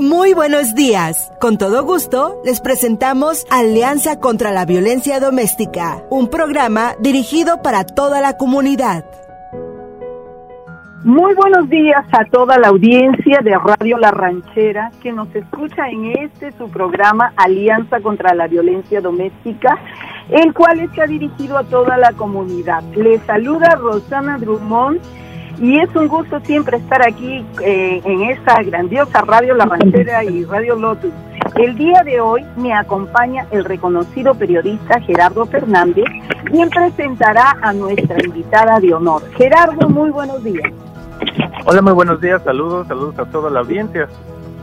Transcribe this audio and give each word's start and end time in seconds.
Muy 0.00 0.32
buenos 0.32 0.76
días. 0.76 1.32
Con 1.40 1.58
todo 1.58 1.82
gusto, 1.82 2.40
les 2.44 2.60
presentamos 2.60 3.44
Alianza 3.50 4.20
contra 4.20 4.52
la 4.52 4.64
Violencia 4.64 5.18
Doméstica, 5.18 6.04
un 6.08 6.30
programa 6.30 6.94
dirigido 7.00 7.62
para 7.62 7.82
toda 7.82 8.20
la 8.20 8.36
comunidad. 8.36 9.04
Muy 11.02 11.34
buenos 11.34 11.68
días 11.68 12.06
a 12.12 12.24
toda 12.26 12.58
la 12.58 12.68
audiencia 12.68 13.40
de 13.42 13.58
Radio 13.58 13.98
La 13.98 14.12
Ranchera 14.12 14.92
que 15.02 15.10
nos 15.10 15.34
escucha 15.34 15.88
en 15.88 16.12
este 16.16 16.52
su 16.52 16.70
programa 16.70 17.32
Alianza 17.34 18.00
contra 18.00 18.34
la 18.34 18.46
Violencia 18.46 19.00
Doméstica, 19.00 19.80
el 20.28 20.54
cual 20.54 20.78
está 20.78 21.06
dirigido 21.06 21.58
a 21.58 21.64
toda 21.64 21.96
la 21.96 22.12
comunidad. 22.12 22.84
Les 22.94 23.20
saluda 23.22 23.74
Rosana 23.74 24.38
Drummond 24.38 25.00
y 25.60 25.78
es 25.78 25.94
un 25.96 26.08
gusto 26.08 26.40
siempre 26.40 26.76
estar 26.76 27.06
aquí 27.06 27.44
eh, 27.62 28.00
en 28.04 28.22
esta 28.22 28.62
grandiosa 28.62 29.22
Radio 29.22 29.54
La 29.54 29.64
Ranchera 29.64 30.24
y 30.24 30.44
Radio 30.44 30.76
Lotus. 30.76 31.12
El 31.56 31.76
día 31.76 32.02
de 32.04 32.20
hoy 32.20 32.44
me 32.56 32.72
acompaña 32.72 33.46
el 33.50 33.64
reconocido 33.64 34.34
periodista 34.34 35.00
Gerardo 35.00 35.46
Fernández, 35.46 36.04
quien 36.46 36.70
presentará 36.70 37.56
a 37.62 37.72
nuestra 37.72 38.22
invitada 38.24 38.78
de 38.78 38.94
honor. 38.94 39.22
Gerardo, 39.36 39.88
muy 39.88 40.10
buenos 40.10 40.42
días. 40.44 40.70
Hola, 41.64 41.82
muy 41.82 41.92
buenos 41.92 42.20
días, 42.20 42.42
saludos, 42.44 42.86
saludos 42.86 43.18
a 43.18 43.24
toda 43.26 43.50
la 43.50 43.60
audiencia. 43.60 44.08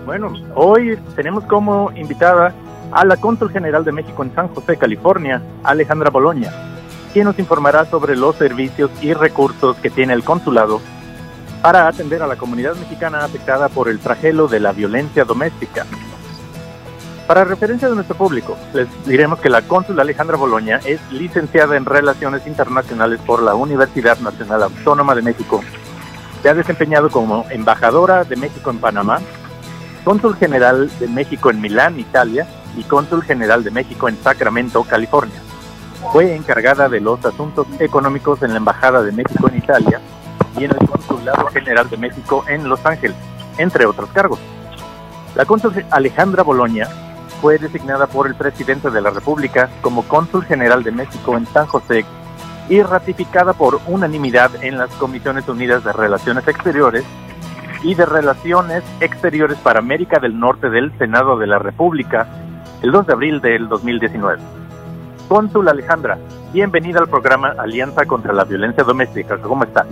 Bueno, 0.06 0.32
hoy 0.54 0.98
tenemos 1.16 1.44
como 1.46 1.92
invitada 1.96 2.54
a 2.92 3.04
la 3.04 3.18
cónsul 3.18 3.52
general 3.52 3.84
de 3.84 3.92
México 3.92 4.24
en 4.24 4.34
San 4.34 4.48
José, 4.50 4.78
California, 4.78 5.42
Alejandra 5.64 6.10
Boloña 6.10 6.52
quien 7.16 7.24
nos 7.24 7.40
informará 7.40 7.86
sobre 7.86 8.18
los 8.18 8.36
servicios 8.36 8.92
y 9.02 9.14
recursos 9.14 9.78
que 9.78 9.90
tiene 9.90 10.12
el 10.12 10.26
consulado 10.26 10.82
para 11.66 11.88
atender 11.88 12.22
a 12.22 12.28
la 12.28 12.36
comunidad 12.36 12.76
mexicana 12.76 13.26
afectada 13.26 13.70
por 13.70 13.90
el 13.90 13.98
flagelo 13.98 14.48
de 14.48 14.60
la 14.60 14.72
violencia 14.72 15.26
doméstica. 15.26 15.88
Para 17.26 17.44
referencia 17.44 17.90
de 17.90 17.96
nuestro 17.96 18.16
público, 18.16 18.56
les 18.72 18.88
diremos 19.04 19.40
que 19.40 19.50
la 19.50 19.64
cónsul 19.64 20.00
Alejandra 20.00 20.38
Boloña 20.38 20.80
es 20.86 21.02
licenciada 21.12 21.76
en 21.76 21.86
Relaciones 21.86 22.46
Internacionales 22.46 23.20
por 23.26 23.42
la 23.42 23.56
Universidad 23.56 24.20
Nacional 24.20 24.62
Autónoma 24.62 25.16
de 25.16 25.24
México. 25.24 25.64
Se 26.44 26.50
ha 26.50 26.54
desempeñado 26.54 27.10
como 27.10 27.48
embajadora 27.50 28.26
de 28.26 28.36
México 28.36 28.70
en 28.70 28.78
Panamá, 28.78 29.18
cónsul 30.04 30.36
general 30.36 30.92
de 31.00 31.08
México 31.08 31.50
en 31.50 31.62
Milán, 31.62 32.00
Italia, 32.00 32.46
y 32.78 32.84
cónsul 32.84 33.24
general 33.24 33.64
de 33.64 33.72
México 33.72 34.08
en 34.08 34.22
Sacramento, 34.22 34.84
California. 34.84 35.42
Fue 36.14 36.36
encargada 36.36 36.90
de 36.90 37.02
los 37.02 37.26
asuntos 37.26 37.66
económicos 37.80 38.44
en 38.44 38.52
la 38.52 38.58
Embajada 38.58 39.02
de 39.02 39.12
México 39.12 39.50
en 39.50 39.58
Italia 39.58 40.00
y 40.58 40.66
en 40.66 40.72
el 40.72 40.88
Consulado 40.88 41.48
General 41.48 41.90
de 41.90 41.98
México 41.98 42.46
en 42.48 42.68
Los 42.70 42.86
Ángeles, 42.86 43.18
entre 43.58 43.86
otros 43.86 44.10
cargos. 44.12 44.40
La 45.36 45.46
cónsul 45.46 45.86
Alejandra 45.92 46.44
Boloña 46.44 46.88
fue 47.42 47.58
designada 47.58 48.08
por 48.08 48.28
el 48.28 48.36
presidente 48.36 48.90
de 48.90 49.02
la 49.02 49.10
República 49.10 49.70
como 49.82 50.04
cónsul 50.04 50.46
general 50.46 50.84
de 50.84 50.92
México 50.92 51.38
en 51.38 51.46
San 51.48 51.66
José 51.66 52.06
y 52.70 52.82
ratificada 52.82 53.54
por 53.54 53.80
unanimidad 53.88 54.64
en 54.64 54.78
las 54.78 54.90
Comisiones 54.96 55.48
Unidas 55.48 55.84
de 55.84 55.94
Relaciones 55.94 56.48
Exteriores 56.48 57.04
y 57.84 57.94
de 57.94 58.06
Relaciones 58.06 58.84
Exteriores 59.00 59.58
para 59.60 59.80
América 59.80 60.20
del 60.20 60.40
Norte 60.40 60.70
del 60.70 60.98
Senado 60.98 61.38
de 61.38 61.48
la 61.48 61.60
República 61.60 62.28
el 62.82 62.92
2 62.92 63.08
de 63.08 63.14
abril 63.14 63.42
del 63.42 63.68
2019. 63.68 64.42
Cónsul 65.28 65.68
Alejandra, 65.68 66.18
bienvenida 66.54 67.00
al 67.00 67.10
programa 67.10 67.54
Alianza 67.58 68.06
contra 68.06 68.34
la 68.34 68.44
Violencia 68.44 68.84
Doméstica. 68.84 69.38
¿Cómo 69.38 69.64
están? 69.64 69.88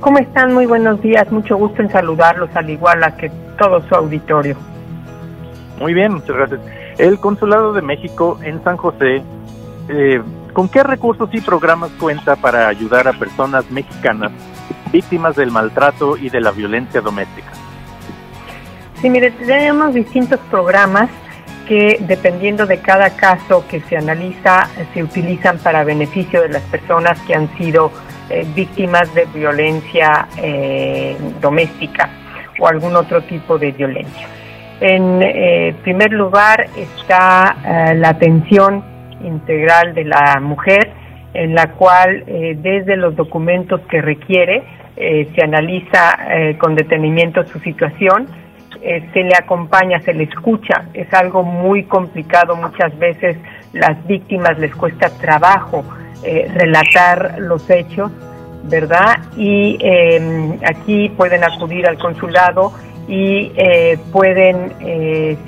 ¿Cómo 0.00 0.18
están? 0.18 0.54
Muy 0.54 0.64
buenos 0.64 1.02
días. 1.02 1.30
Mucho 1.30 1.56
gusto 1.56 1.82
en 1.82 1.90
saludarlos, 1.90 2.48
al 2.54 2.70
igual 2.70 3.04
a 3.04 3.16
que 3.16 3.30
todo 3.58 3.86
su 3.86 3.94
auditorio. 3.94 4.56
Muy 5.78 5.92
bien, 5.92 6.14
muchas 6.14 6.36
gracias. 6.36 6.60
El 6.96 7.18
Consulado 7.18 7.74
de 7.74 7.82
México 7.82 8.38
en 8.42 8.64
San 8.64 8.78
José, 8.78 9.22
eh, 9.88 10.22
¿con 10.54 10.70
qué 10.70 10.82
recursos 10.82 11.28
y 11.32 11.40
programas 11.42 11.90
cuenta 12.00 12.36
para 12.36 12.68
ayudar 12.68 13.08
a 13.08 13.12
personas 13.12 13.70
mexicanas 13.70 14.32
víctimas 14.90 15.36
del 15.36 15.50
maltrato 15.50 16.16
y 16.16 16.30
de 16.30 16.40
la 16.40 16.50
violencia 16.50 17.02
doméstica? 17.02 17.50
Sí, 19.02 19.10
mire, 19.10 19.30
tenemos 19.32 19.92
distintos 19.92 20.40
programas 20.50 21.10
que 21.68 21.98
dependiendo 22.00 22.66
de 22.66 22.80
cada 22.80 23.10
caso 23.16 23.64
que 23.68 23.80
se 23.82 23.98
analiza, 23.98 24.66
se 24.94 25.02
utilizan 25.02 25.58
para 25.58 25.84
beneficio 25.84 26.40
de 26.40 26.48
las 26.48 26.62
personas 26.62 27.20
que 27.20 27.34
han 27.34 27.54
sido 27.56 27.92
eh, 28.30 28.46
víctimas 28.54 29.12
de 29.12 29.24
violencia 29.34 30.28
eh, 30.40 31.16
doméstica 31.40 32.08
o 32.60 32.68
algún 32.68 32.94
otro 32.94 33.22
tipo 33.22 33.58
de 33.58 33.72
violencia. 33.72 34.28
En 34.80 35.20
eh, 35.20 35.74
primer 35.82 36.12
lugar 36.12 36.68
está 36.76 37.56
la 37.94 38.10
atención 38.10 38.84
integral 39.24 39.94
de 39.94 40.04
la 40.04 40.38
mujer, 40.40 40.92
en 41.34 41.54
la 41.54 41.72
cual 41.72 42.24
desde 42.26 42.96
los 42.96 43.14
documentos 43.16 43.80
que 43.90 44.00
requiere 44.00 44.62
se 44.96 45.42
analiza 45.42 46.18
con 46.58 46.74
detenimiento 46.74 47.44
su 47.44 47.58
situación, 47.58 48.26
se 48.80 49.22
le 49.22 49.34
acompaña, 49.38 50.00
se 50.00 50.14
le 50.14 50.24
escucha. 50.24 50.84
Es 50.94 51.12
algo 51.12 51.42
muy 51.42 51.84
complicado. 51.84 52.56
Muchas 52.56 52.98
veces 52.98 53.36
las 53.74 54.06
víctimas 54.06 54.58
les 54.58 54.74
cuesta 54.74 55.10
trabajo 55.18 55.84
eh, 56.22 56.50
relatar 56.54 57.36
los 57.38 57.68
hechos, 57.70 58.10
¿verdad? 58.64 59.18
Y 59.36 59.78
em, 59.80 60.58
aquí 60.64 61.08
pueden 61.10 61.44
acudir 61.44 61.86
al 61.86 61.98
consulado 61.98 62.72
y 63.08 63.52
eh, 63.56 63.98
pueden, 64.12 64.72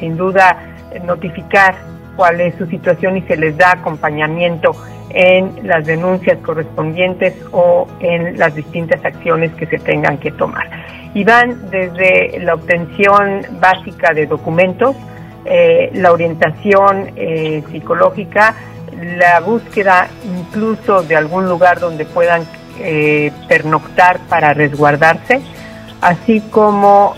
sin 0.01 0.17
duda, 0.17 0.57
notificar 1.05 1.77
cuál 2.17 2.41
es 2.41 2.55
su 2.57 2.67
situación 2.67 3.17
y 3.17 3.23
se 3.23 3.37
les 3.37 3.57
da 3.57 3.73
acompañamiento 3.73 4.73
en 5.11 5.67
las 5.67 5.87
denuncias 5.87 6.39
correspondientes 6.39 7.35
o 7.53 7.87
en 8.01 8.39
las 8.39 8.55
distintas 8.55 9.05
acciones 9.05 9.53
que 9.55 9.67
se 9.67 9.79
tengan 9.79 10.19
que 10.19 10.33
tomar 10.33 10.67
y 11.15 11.25
van 11.25 11.71
desde 11.71 12.39
la 12.41 12.55
obtención 12.55 13.43
básica 13.61 14.13
de 14.15 14.27
documentos, 14.27 14.97
eh, 15.45 15.91
la 15.95 16.13
orientación 16.13 17.11
eh, 17.17 17.63
psicológica, 17.71 18.55
la 19.03 19.41
búsqueda 19.41 20.09
incluso 20.25 21.03
de 21.03 21.17
algún 21.17 21.49
lugar 21.49 21.81
donde 21.81 22.05
puedan 22.05 22.47
eh, 22.79 23.33
pernoctar 23.49 24.21
para 24.29 24.55
resguardarse, 24.55 25.41
así 26.01 26.41
como 26.51 27.15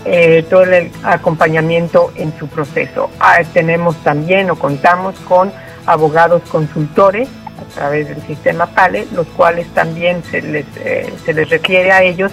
todo 0.49 0.63
el 0.63 0.91
acompañamiento 1.03 2.11
en 2.15 2.37
su 2.37 2.47
proceso. 2.47 3.09
Ah, 3.19 3.39
tenemos 3.53 3.95
también 4.03 4.51
o 4.51 4.55
contamos 4.55 5.15
con 5.21 5.51
abogados 5.85 6.43
consultores 6.51 7.27
a 7.59 7.73
través 7.73 8.09
del 8.09 8.21
sistema 8.27 8.67
PALE, 8.67 9.07
los 9.13 9.25
cuales 9.27 9.67
también 9.73 10.23
se 10.29 10.41
les, 10.41 10.65
se 11.25 11.33
les 11.33 11.49
refiere 11.49 11.91
a 11.91 12.03
ellos 12.03 12.31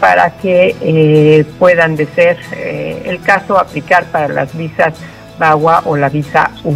para 0.00 0.30
que 0.30 0.74
eh, 0.80 1.44
puedan, 1.58 1.94
de 1.94 2.06
ser 2.06 2.38
eh, 2.56 3.02
el 3.04 3.20
caso, 3.20 3.58
aplicar 3.58 4.06
para 4.06 4.28
las 4.28 4.56
visas 4.56 4.94
BAGUA 5.38 5.82
o 5.84 5.96
la 5.96 6.08
visa 6.08 6.50
U. 6.64 6.74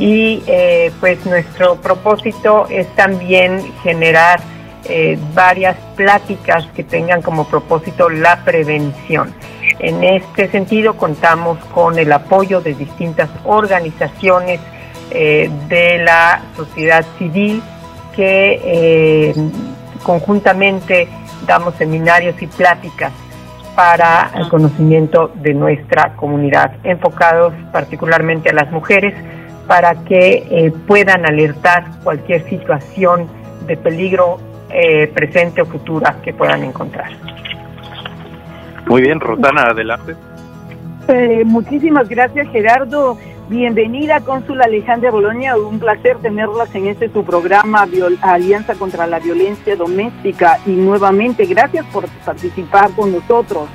Y 0.00 0.42
eh, 0.46 0.90
pues 0.98 1.24
nuestro 1.26 1.76
propósito 1.76 2.66
es 2.68 2.88
también 2.96 3.72
generar 3.82 4.40
varias 5.34 5.76
pláticas 5.94 6.66
que 6.74 6.82
tengan 6.82 7.22
como 7.22 7.44
propósito 7.46 8.08
la 8.08 8.42
prevención. 8.44 9.32
En 9.78 10.02
este 10.02 10.48
sentido 10.48 10.96
contamos 10.96 11.64
con 11.66 11.96
el 11.96 12.10
apoyo 12.10 12.60
de 12.60 12.74
distintas 12.74 13.30
organizaciones 13.44 14.58
de 15.10 16.02
la 16.04 16.42
sociedad 16.56 17.04
civil 17.18 17.62
que 18.16 19.32
conjuntamente 20.02 21.06
damos 21.46 21.74
seminarios 21.76 22.40
y 22.42 22.46
pláticas 22.46 23.12
para 23.74 24.30
el 24.36 24.48
conocimiento 24.48 25.30
de 25.36 25.54
nuestra 25.54 26.14
comunidad, 26.16 26.72
enfocados 26.84 27.54
particularmente 27.72 28.50
a 28.50 28.52
las 28.52 28.70
mujeres, 28.70 29.14
para 29.70 29.94
que 30.02 30.48
eh, 30.50 30.72
puedan 30.88 31.24
alertar 31.24 31.84
cualquier 32.02 32.42
situación 32.48 33.28
de 33.68 33.76
peligro 33.76 34.40
eh, 34.68 35.06
presente 35.14 35.62
o 35.62 35.64
futura 35.64 36.16
que 36.24 36.34
puedan 36.34 36.64
encontrar. 36.64 37.12
Muy 38.88 39.02
bien, 39.02 39.20
Rosana, 39.20 39.62
adelante. 39.70 40.16
Eh, 41.06 41.44
muchísimas 41.44 42.08
gracias, 42.08 42.48
Gerardo. 42.48 43.16
Bienvenida, 43.48 44.18
cónsul 44.22 44.60
Alejandra 44.60 45.12
Boloña. 45.12 45.56
Un 45.56 45.78
placer 45.78 46.16
tenerlas 46.16 46.74
en 46.74 46.88
este 46.88 47.08
su 47.08 47.24
programa 47.24 47.86
Alianza 48.22 48.74
contra 48.74 49.06
la 49.06 49.20
Violencia 49.20 49.76
Doméstica. 49.76 50.58
Y 50.66 50.70
nuevamente, 50.70 51.46
gracias 51.46 51.86
por 51.92 52.08
participar 52.24 52.90
con 52.96 53.12
nosotros. 53.12 53.68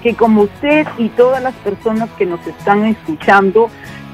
Que 0.00 0.14
como 0.14 0.42
usted 0.42 0.86
y 0.96 1.08
todas 1.08 1.42
las 1.42 1.54
personas 1.56 2.08
que 2.16 2.24
nos 2.24 2.46
están 2.46 2.84
escuchando, 2.84 3.68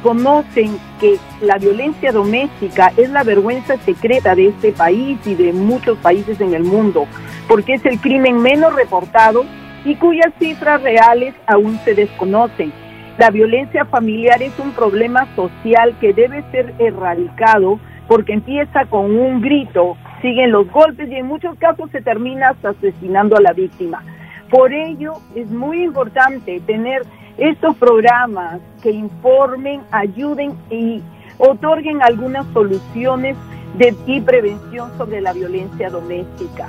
conocen 0.06 0.78
que 1.00 1.16
la 1.40 1.58
violencia 1.58 2.12
doméstica 2.12 2.92
es 2.96 3.10
la 3.10 3.24
vergüenza 3.24 3.76
secreta 3.78 4.36
de 4.36 4.46
este 4.50 4.70
país 4.70 5.18
y 5.26 5.34
de 5.34 5.52
muchos 5.52 5.98
países 5.98 6.40
en 6.40 6.54
el 6.54 6.62
mundo, 6.62 7.08
porque 7.48 7.74
es 7.74 7.84
el 7.84 7.98
crimen 7.98 8.40
menos 8.40 8.72
reportado 8.76 9.44
y 9.84 9.96
cuyas 9.96 10.32
cifras 10.38 10.80
reales 10.80 11.34
aún 11.48 11.80
se 11.84 11.96
desconocen 11.96 12.72
La 13.18 13.30
violencia 13.30 13.84
familiar 13.86 14.40
es 14.42 14.56
un 14.60 14.70
problema 14.70 15.26
social 15.34 15.96
que 16.00 16.12
debe 16.12 16.44
ser 16.52 16.72
erradicado 16.78 17.80
porque 18.06 18.32
empieza 18.32 18.84
con 18.84 19.06
un 19.10 19.40
grito, 19.40 19.96
siguen 20.22 20.52
los 20.52 20.70
golpes 20.70 21.10
y 21.10 21.16
en 21.16 21.26
muchos 21.26 21.58
casos 21.58 21.90
se 21.90 22.00
termina 22.00 22.54
asesinando 22.62 23.36
a 23.36 23.40
la 23.40 23.52
víctima. 23.52 24.04
Por 24.50 24.72
ello 24.72 25.14
es 25.34 25.50
muy 25.50 25.82
importante 25.82 26.60
tener 26.60 27.02
estos 27.38 27.76
programas 27.76 28.60
que 28.82 28.90
informen, 28.90 29.82
ayuden 29.90 30.54
y 30.70 31.02
otorguen 31.38 32.02
algunas 32.02 32.46
soluciones 32.52 33.36
de, 33.76 33.94
y 34.06 34.20
prevención 34.20 34.90
sobre 34.96 35.20
la 35.20 35.32
violencia 35.32 35.90
doméstica. 35.90 36.68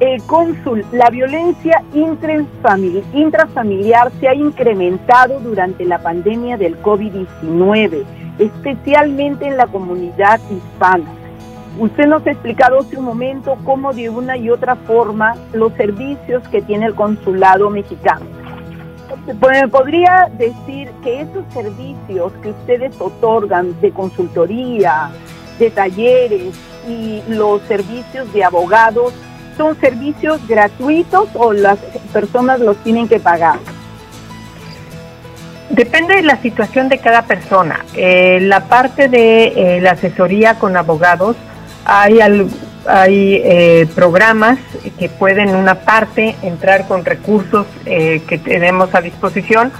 El 0.00 0.22
cónsul, 0.24 0.84
la 0.92 1.08
violencia 1.10 1.82
intrafamiliar 3.12 4.12
se 4.20 4.28
ha 4.28 4.34
incrementado 4.34 5.40
durante 5.40 5.84
la 5.86 5.98
pandemia 5.98 6.56
del 6.58 6.80
COVID-19, 6.82 8.04
especialmente 8.38 9.46
en 9.46 9.56
la 9.56 9.66
comunidad 9.66 10.38
hispana. 10.50 11.06
Usted 11.78 12.06
nos 12.06 12.26
ha 12.26 12.30
explicado 12.30 12.80
hace 12.80 12.96
un 12.96 13.04
momento 13.04 13.56
cómo 13.64 13.92
de 13.92 14.08
una 14.08 14.36
y 14.36 14.48
otra 14.50 14.76
forma 14.76 15.34
los 15.52 15.72
servicios 15.74 16.46
que 16.48 16.62
tiene 16.62 16.86
el 16.86 16.94
consulado 16.94 17.68
mexicano. 17.68 18.24
Pues, 19.40 19.68
podría 19.70 20.30
decir 20.38 20.90
que 21.02 21.22
esos 21.22 21.44
servicios 21.52 22.32
que 22.42 22.50
ustedes 22.50 22.94
otorgan 23.00 23.78
de 23.80 23.90
consultoría, 23.90 25.10
de 25.58 25.70
talleres 25.70 26.54
y 26.88 27.22
los 27.28 27.60
servicios 27.62 28.32
de 28.32 28.44
abogados 28.44 29.12
son 29.56 29.78
servicios 29.80 30.46
gratuitos 30.46 31.28
o 31.34 31.52
las 31.52 31.78
personas 32.12 32.60
los 32.60 32.76
tienen 32.78 33.08
que 33.08 33.18
pagar? 33.18 33.58
Depende 35.70 36.14
de 36.16 36.22
la 36.22 36.40
situación 36.40 36.88
de 36.88 36.98
cada 36.98 37.22
persona. 37.22 37.84
Eh, 37.94 38.38
la 38.42 38.68
parte 38.68 39.08
de 39.08 39.46
eh, 39.46 39.80
la 39.80 39.92
asesoría 39.92 40.54
con 40.54 40.76
abogados 40.76 41.36
hay, 41.84 42.20
hay 42.88 43.40
eh, 43.44 43.88
programas 43.94 44.58
que 44.98 45.08
pueden 45.08 45.54
una 45.54 45.76
parte 45.80 46.36
entrar 46.42 46.86
con 46.86 47.04
recursos 47.04 47.66
eh, 47.84 48.22
que 48.26 48.38
tenemos 48.38 48.94
a 48.94 49.00
disposición. 49.00 49.72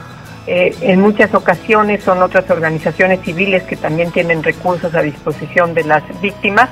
Eh, 0.46 0.74
en 0.80 1.00
muchas 1.00 1.34
ocasiones 1.34 2.04
son 2.04 2.22
otras 2.22 2.48
organizaciones 2.50 3.20
civiles 3.22 3.64
que 3.64 3.76
también 3.76 4.12
tienen 4.12 4.42
recursos 4.42 4.94
a 4.94 5.02
disposición 5.02 5.74
de 5.74 5.84
las 5.84 6.02
víctimas 6.20 6.70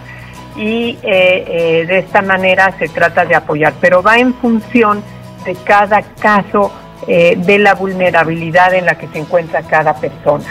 y 0.56 0.96
de 1.02 1.98
esta 1.98 2.22
manera 2.22 2.72
se 2.78 2.88
trata 2.88 3.24
de 3.24 3.34
apoyar, 3.34 3.74
pero 3.80 4.04
va 4.04 4.18
en 4.18 4.32
función 4.34 5.02
de 5.44 5.56
cada 5.64 6.02
caso 6.02 6.70
de 7.08 7.58
la 7.58 7.74
vulnerabilidad 7.74 8.72
en 8.72 8.86
la 8.86 8.96
que 8.96 9.08
se 9.08 9.18
encuentra 9.18 9.62
cada 9.62 9.94
persona. 9.94 10.44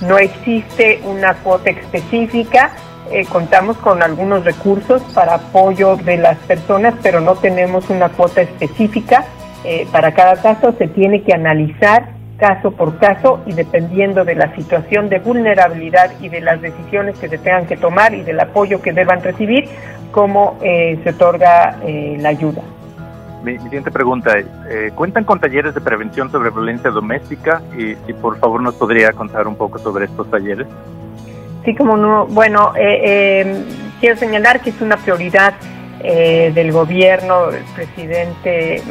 No 0.00 0.18
existe 0.18 1.00
una 1.04 1.34
cuota 1.34 1.70
específica, 1.70 2.72
eh, 3.10 3.26
contamos 3.26 3.76
con 3.78 4.02
algunos 4.02 4.44
recursos 4.44 5.02
para 5.14 5.34
apoyo 5.34 5.96
de 5.96 6.16
las 6.16 6.38
personas, 6.38 6.94
pero 7.02 7.20
no 7.20 7.34
tenemos 7.34 7.90
una 7.90 8.08
cuota 8.08 8.40
específica. 8.40 9.26
Eh, 9.64 9.86
para 9.92 10.12
cada 10.12 10.36
caso 10.40 10.74
se 10.78 10.88
tiene 10.88 11.22
que 11.22 11.34
analizar 11.34 12.12
caso 12.38 12.72
por 12.72 12.98
caso 12.98 13.40
y 13.46 13.52
dependiendo 13.52 14.24
de 14.24 14.34
la 14.34 14.54
situación 14.56 15.08
de 15.08 15.18
vulnerabilidad 15.18 16.12
y 16.20 16.28
de 16.28 16.40
las 16.40 16.60
decisiones 16.60 17.18
que 17.18 17.28
se 17.28 17.38
tengan 17.38 17.66
que 17.66 17.76
tomar 17.76 18.14
y 18.14 18.22
del 18.22 18.40
apoyo 18.40 18.82
que 18.82 18.92
deban 18.92 19.22
recibir, 19.22 19.68
cómo 20.10 20.58
eh, 20.62 20.98
se 21.04 21.10
otorga 21.10 21.76
la 21.84 22.28
ayuda. 22.28 22.62
Mi, 23.44 23.58
siguiente 23.58 23.90
pregunta 23.90 24.32
es, 24.38 24.92
¿cuentan 24.94 25.24
con 25.24 25.38
talleres 25.38 25.74
de 25.74 25.80
prevención 25.80 26.30
sobre 26.30 26.50
violencia 26.50 26.90
doméstica? 26.90 27.60
Y 27.78 27.94
si 28.06 28.12
por 28.14 28.38
favor 28.38 28.62
nos 28.62 28.74
podría 28.74 29.12
contar 29.12 29.46
un 29.46 29.56
poco 29.56 29.78
sobre 29.78 30.06
estos 30.06 30.30
talleres. 30.30 30.66
Sí, 31.64 31.74
como 31.74 31.96
no. 31.96 32.26
Bueno, 32.26 32.74
eh, 32.76 33.00
eh, 33.04 33.64
quiero 34.00 34.16
señalar 34.16 34.60
que 34.60 34.70
es 34.70 34.80
una 34.82 34.98
prioridad 34.98 35.54
eh, 36.02 36.52
del 36.54 36.72
gobierno, 36.72 37.50
del 37.50 37.64
presidente 37.74 38.82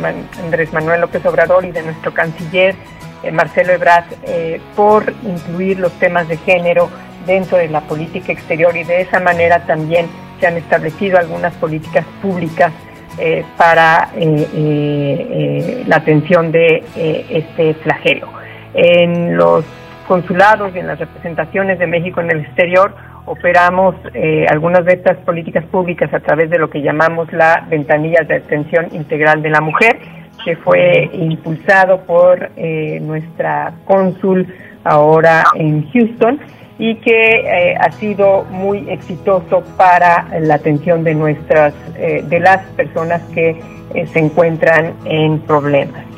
Andrés 0.44 0.74
Manuel 0.74 1.02
López 1.02 1.24
Obrador 1.26 1.66
y 1.66 1.72
de 1.72 1.84
nuestro 1.84 2.14
canciller 2.14 2.76
Marcelo 3.32 3.72
Ebrard 3.72 4.06
por 4.76 5.14
incluir 5.24 5.80
los 5.80 5.94
temas 5.94 6.28
de 6.28 6.36
género 6.38 6.90
dentro 7.26 7.58
de 7.58 7.70
la 7.70 7.80
política 7.82 8.34
exterior 8.34 8.76
y 8.76 8.84
de 8.84 9.02
esa 9.02 9.22
manera 9.22 9.60
también 9.66 10.08
se 10.42 10.48
han 10.48 10.58
establecido 10.58 11.18
algunas 11.18 11.54
políticas 11.54 12.06
públicas 12.22 12.74
para 13.56 14.10
la 14.18 15.96
atención 15.96 16.52
de 16.52 16.84
este 17.30 17.76
flagelo. 17.76 18.28
En 18.74 19.38
los 19.38 19.64
consulados 20.08 20.76
y 20.76 20.80
en 20.80 20.88
las 20.88 21.00
representaciones 21.00 21.80
de 21.80 21.88
México 21.88 22.22
en 22.22 22.32
el 22.32 22.42
exterior 22.42 22.94
operamos 23.26 23.96
eh, 24.14 24.46
algunas 24.50 24.86
de 24.86 24.94
estas 24.94 25.18
políticas 25.18 25.66
públicas 25.66 26.14
a 26.14 26.20
través 26.20 26.50
de 26.50 26.58
lo 26.58 26.70
que 26.70 26.82
llamamos 26.82 27.32
la 27.32 27.66
ventanilla 27.70 28.24
de 28.28 28.36
atención 28.36 28.88
integral 28.92 29.42
de 29.42 29.50
la 29.50 29.62
mujer, 29.62 29.98
que 30.44 30.56
fue 30.58 31.10
impulsado 31.14 32.02
por 32.02 32.52
eh, 32.58 33.00
nuestra 33.02 33.74
cónsul 33.86 34.48
ahora 34.84 35.44
en 35.56 35.90
Houston 35.92 36.40
y 36.78 36.96
que 36.96 37.12
eh, 37.12 37.76
ha 37.80 37.92
sido 37.94 38.44
muy 38.46 38.90
exitoso 38.90 39.64
para 39.78 40.28
la 40.42 40.56
atención 40.56 41.04
de 41.04 41.16
nuestras 41.16 41.74
de 41.94 42.40
las 42.40 42.66
personas 42.72 43.22
que 43.34 43.56
se 44.12 44.20
encuentran 44.20 44.94
en 45.06 45.40
problemas. 45.42 46.13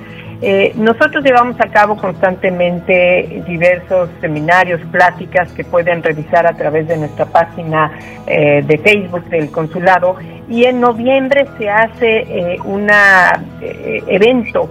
Eh, 0.47 0.73
nosotros 0.75 1.23
llevamos 1.23 1.59
a 1.59 1.71
cabo 1.71 1.97
constantemente 1.97 3.41
diversos 3.47 4.11
seminarios, 4.21 4.79
pláticas 4.91 5.51
que 5.53 5.63
pueden 5.63 6.03
revisar 6.03 6.45
a 6.45 6.55
través 6.55 6.87
de 6.87 6.97
nuestra 6.97 7.25
página 7.25 7.91
eh, 8.27 8.61
de 8.63 8.77
Facebook 8.77 9.25
del 9.29 9.49
consulado 9.49 10.17
y 10.47 10.65
en 10.65 10.79
noviembre 10.79 11.47
se 11.57 11.67
hace 11.67 12.59
un 12.63 12.87
eh, 12.91 14.03
evento 14.07 14.69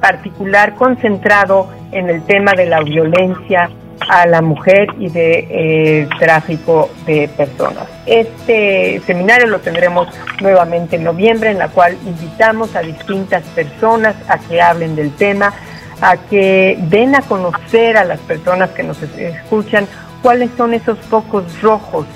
particular 0.00 0.74
concentrado 0.74 1.68
en 1.92 2.10
el 2.10 2.24
tema 2.24 2.50
de 2.56 2.66
la 2.66 2.80
violencia 2.80 3.70
a 4.08 4.26
la 4.26 4.40
mujer 4.40 4.88
y 4.98 5.08
de 5.08 5.46
eh, 5.50 6.08
tráfico 6.18 6.90
de 7.06 7.28
personas. 7.28 7.86
Este 8.06 9.00
seminario 9.06 9.46
lo 9.46 9.60
tendremos 9.60 10.08
nuevamente 10.40 10.96
en 10.96 11.04
noviembre, 11.04 11.50
en 11.50 11.58
la 11.58 11.68
cual 11.68 11.96
invitamos 12.06 12.74
a 12.74 12.80
distintas 12.80 13.42
personas 13.54 14.16
a 14.28 14.38
que 14.38 14.60
hablen 14.60 14.96
del 14.96 15.12
tema, 15.14 15.52
a 16.00 16.16
que 16.16 16.78
den 16.88 17.14
a 17.14 17.22
conocer 17.22 17.96
a 17.96 18.04
las 18.04 18.20
personas 18.20 18.70
que 18.70 18.82
nos 18.82 19.00
escuchan 19.02 19.86
cuáles 20.22 20.50
son 20.56 20.74
esos 20.74 20.98
focos 20.98 21.60
rojos 21.60 22.06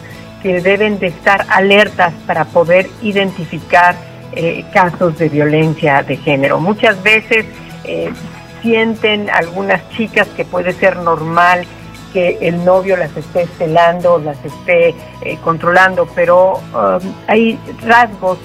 que 0.42 0.60
deben 0.60 0.98
de 0.98 1.06
estar 1.08 1.46
alertas 1.48 2.12
para 2.26 2.44
poder 2.44 2.88
identificar 3.02 3.94
eh, 4.32 4.64
casos 4.72 5.18
de 5.18 5.28
violencia 5.28 6.02
de 6.02 6.16
género. 6.16 6.60
Muchas 6.60 7.02
veces 7.02 7.46
eh, 7.84 8.10
sienten 8.64 9.28
algunas 9.28 9.86
chicas 9.90 10.26
que 10.28 10.46
puede 10.46 10.72
ser 10.72 10.96
normal 10.96 11.66
que 12.14 12.38
el 12.40 12.64
novio 12.64 12.96
las 12.96 13.14
esté 13.14 13.46
celando, 13.58 14.18
las 14.18 14.42
esté 14.42 14.94
eh, 15.20 15.36
controlando, 15.44 16.08
pero 16.14 16.54
um, 16.54 17.12
hay 17.26 17.58
rasgos 17.82 18.38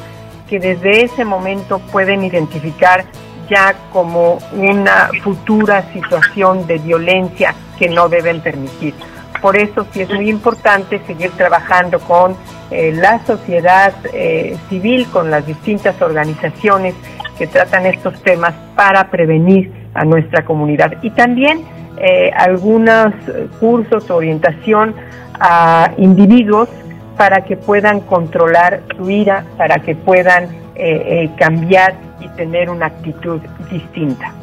que 0.50 0.60
desde 0.60 1.04
ese 1.04 1.24
momento 1.24 1.80
pueden 1.92 2.24
identificar 2.24 3.06
ya 3.50 3.76
como 3.94 4.40
una 4.52 5.10
futura 5.24 5.90
situación 5.94 6.68
de 6.68 6.80
violencia 6.80 7.56
que 7.78 7.88
no 7.88 8.10
deben 8.10 8.42
permitir. 8.42 8.94
Por 9.42 9.56
eso 9.56 9.88
sí 9.94 10.02
es 10.02 10.10
muy 10.10 10.30
importante 10.30 11.00
seguir 11.08 11.32
trabajando 11.32 12.00
con 12.02 12.36
eh, 12.72 12.92
la 12.92 13.24
sociedad 13.26 13.94
eh, 14.12 14.58
civil, 14.68 15.08
con 15.14 15.32
las 15.32 15.46
distintas 15.46 16.02
organizaciones 16.02 16.94
que 17.38 17.48
tratan 17.48 17.86
estos 17.86 18.22
temas 18.22 18.54
para 18.76 19.10
prevenir 19.10 19.79
a 19.94 20.06
nuestra 20.06 20.46
comunidad. 20.46 20.94
Y 21.02 21.10
también 21.12 21.64
eh, 21.98 22.32
algunos 22.36 23.14
cursos, 23.60 24.10
orientación 24.10 24.96
a 25.40 25.92
individuos 25.98 26.70
para 27.18 27.44
que 27.44 27.58
puedan 27.58 28.00
controlar 28.02 28.82
su 28.96 29.10
ira, 29.10 29.44
para 29.58 29.80
que 29.80 29.96
puedan 29.96 30.46
eh, 30.46 30.46
eh, 30.76 31.30
cambiar 31.38 31.96
y 32.22 32.30
tener 32.30 32.70
una 32.70 32.86
actitud 32.86 33.42
distinta. 33.70 34.34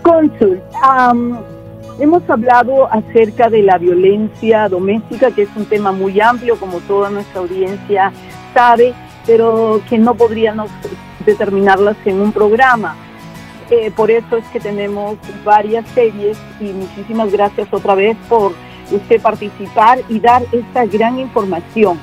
Cónsul, 0.00 0.62
hemos 2.00 2.30
hablado 2.30 2.90
acerca 2.90 3.50
de 3.50 3.62
la 3.62 3.76
violencia 3.76 4.68
doméstica, 4.70 5.30
que 5.30 5.42
es 5.42 5.50
un 5.54 5.66
tema 5.66 5.92
muy 5.92 6.18
amplio, 6.18 6.58
como 6.58 6.78
toda 6.80 7.10
nuestra 7.10 7.42
audiencia 7.42 8.10
sabe, 8.54 8.94
pero 9.26 9.82
que 9.90 9.98
no 9.98 10.14
podríamos 10.14 10.70
determinarlas 11.26 11.98
en 12.06 12.22
un 12.22 12.32
programa. 12.32 12.96
Eh, 13.70 13.90
por 13.94 14.10
eso 14.10 14.36
es 14.36 14.44
que 14.46 14.60
tenemos 14.60 15.18
varias 15.44 15.86
series 15.88 16.38
y 16.60 16.72
muchísimas 16.72 17.30
gracias 17.30 17.68
otra 17.70 17.94
vez 17.94 18.16
por 18.28 18.52
usted 18.90 19.20
participar 19.20 19.98
y 20.08 20.20
dar 20.20 20.42
esta 20.52 20.86
gran 20.86 21.18
información. 21.18 21.98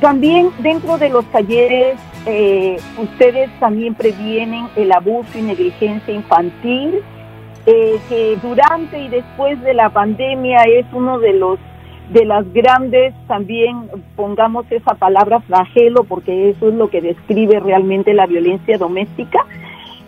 También 0.00 0.50
dentro 0.60 0.96
de 0.96 1.10
los 1.10 1.24
talleres, 1.26 1.98
eh, 2.26 2.78
ustedes 2.98 3.50
también 3.60 3.94
previenen 3.94 4.68
el 4.76 4.90
abuso 4.90 5.38
y 5.38 5.42
negligencia 5.42 6.14
infantil 6.14 7.02
eh, 7.66 7.96
que 8.08 8.36
durante 8.42 8.98
y 8.98 9.08
después 9.08 9.60
de 9.62 9.74
la 9.74 9.90
pandemia 9.90 10.64
es 10.64 10.86
uno 10.92 11.18
de 11.18 11.34
los 11.34 11.58
de 12.10 12.24
las 12.26 12.52
grandes, 12.52 13.14
también 13.26 13.88
pongamos 14.16 14.66
esa 14.70 14.94
palabra 14.94 15.40
flagelo, 15.40 16.04
porque 16.04 16.50
eso 16.50 16.68
es 16.68 16.74
lo 16.74 16.90
que 16.90 17.00
describe 17.00 17.58
realmente 17.60 18.12
la 18.12 18.26
violencia 18.26 18.76
doméstica. 18.76 19.46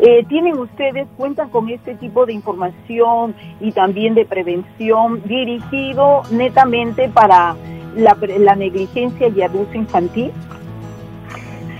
Eh, 0.00 0.24
¿Tienen 0.28 0.58
ustedes, 0.58 1.06
cuentan 1.16 1.50
con 1.50 1.68
este 1.68 1.94
tipo 1.94 2.26
de 2.26 2.32
información 2.32 3.34
y 3.60 3.72
también 3.72 4.14
de 4.14 4.24
prevención 4.24 5.22
dirigido 5.24 6.22
netamente 6.30 7.08
para 7.08 7.54
la, 7.96 8.16
la 8.38 8.56
negligencia 8.56 9.28
y 9.28 9.42
abuso 9.42 9.74
infantil? 9.74 10.32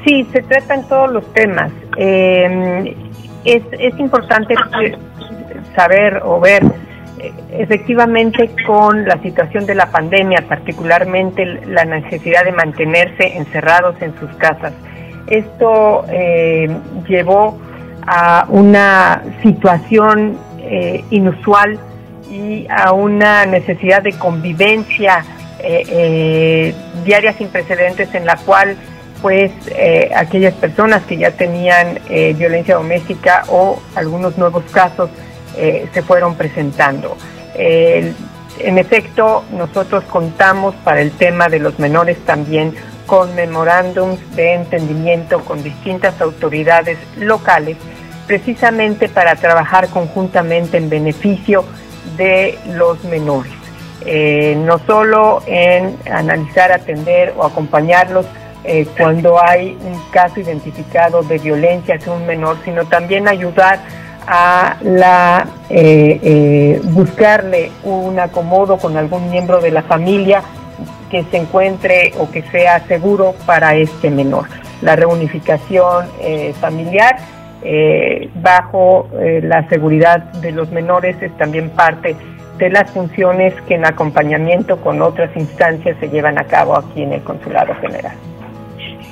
Sí, 0.04 0.24
se 0.32 0.42
tratan 0.42 0.86
todos 0.88 1.10
los 1.10 1.32
temas. 1.32 1.72
Eh, 1.96 2.94
es, 3.44 3.62
es 3.72 3.98
importante 3.98 4.54
saber 5.74 6.20
o 6.24 6.40
ver 6.40 6.62
eh, 7.18 7.32
efectivamente 7.50 8.50
con 8.66 9.06
la 9.06 9.20
situación 9.22 9.66
de 9.66 9.74
la 9.74 9.90
pandemia, 9.90 10.44
particularmente 10.48 11.44
la 11.66 11.84
necesidad 11.84 12.44
de 12.44 12.52
mantenerse 12.52 13.36
encerrados 13.36 14.00
en 14.02 14.14
sus 14.18 14.30
casas. 14.36 14.72
Esto 15.26 16.04
eh, 16.10 16.68
llevó 17.08 17.58
a 18.06 18.46
una 18.48 19.22
situación 19.42 20.38
eh, 20.58 21.04
inusual 21.10 21.78
y 22.30 22.66
a 22.68 22.92
una 22.92 23.46
necesidad 23.46 24.02
de 24.02 24.12
convivencia 24.12 25.24
diaria 27.06 27.32
sin 27.38 27.48
precedentes 27.48 28.14
en 28.14 28.26
la 28.26 28.36
cual 28.36 28.76
pues 29.22 29.50
aquellas 30.14 30.52
personas 30.52 31.02
que 31.04 31.16
ya 31.16 31.30
tenían 31.30 31.98
violencia 32.36 32.74
doméstica 32.74 33.44
o 33.48 33.80
algunos 33.94 34.36
nuevos 34.36 34.62
casos 34.70 35.08
eh, 35.56 35.88
se 35.94 36.02
fueron 36.02 36.34
presentando. 36.34 37.16
en 37.54 38.78
efecto, 38.78 39.44
nosotros 39.52 40.04
contamos 40.04 40.74
para 40.84 41.00
el 41.00 41.12
tema 41.12 41.48
de 41.48 41.60
los 41.60 41.78
menores 41.78 42.18
también 42.26 42.74
con 43.06 43.34
memorándums 43.34 44.18
de 44.34 44.54
entendimiento 44.54 45.44
con 45.44 45.62
distintas 45.62 46.20
autoridades 46.20 46.98
locales, 47.18 47.76
precisamente 48.26 49.08
para 49.08 49.36
trabajar 49.36 49.88
conjuntamente 49.88 50.76
en 50.76 50.88
beneficio 50.88 51.64
de 52.16 52.58
los 52.74 53.02
menores. 53.04 53.52
Eh, 54.06 54.54
no 54.58 54.78
solo 54.86 55.42
en 55.46 55.96
analizar, 56.10 56.72
atender 56.72 57.32
o 57.36 57.44
acompañarlos 57.44 58.26
eh, 58.64 58.86
cuando 58.98 59.42
hay 59.42 59.78
un 59.82 59.98
caso 60.10 60.40
identificado 60.40 61.22
de 61.22 61.38
violencia 61.38 61.94
hacia 61.94 62.12
un 62.12 62.26
menor, 62.26 62.58
sino 62.64 62.84
también 62.84 63.28
ayudar 63.28 63.80
a 64.26 64.76
la 64.82 65.46
eh, 65.68 66.80
buscarle 66.84 67.70
un 67.82 68.18
acomodo 68.18 68.78
con 68.78 68.96
algún 68.96 69.30
miembro 69.30 69.60
de 69.60 69.70
la 69.70 69.82
familia 69.82 70.42
que 71.10 71.24
se 71.24 71.36
encuentre 71.36 72.12
o 72.18 72.30
que 72.30 72.42
sea 72.42 72.86
seguro 72.86 73.34
para 73.46 73.74
este 73.74 74.10
menor. 74.10 74.46
La 74.80 74.96
reunificación 74.96 76.06
eh, 77.64 78.28
bajo 78.36 79.08
la 79.42 79.66
seguridad 79.68 80.18
de 80.34 80.52
los 80.52 80.70
menores 80.70 81.16
es 81.22 81.36
también 81.38 81.70
parte 81.70 82.14
de 82.58 82.70
las 82.70 82.90
funciones 82.90 83.54
que 83.62 83.74
en 83.74 83.84
acompañamiento 83.84 84.76
con 84.80 85.02
otras 85.02 85.34
instancias 85.36 85.96
se 85.98 86.08
llevan 86.08 86.38
a 86.38 86.44
cabo 86.44 86.76
aquí 86.76 87.02
en 87.02 87.14
el 87.14 87.22
Consulado 87.22 87.74
General. 87.76 88.14